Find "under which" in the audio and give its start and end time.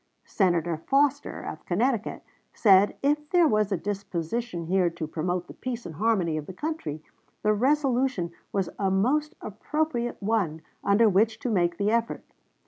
10.83-11.37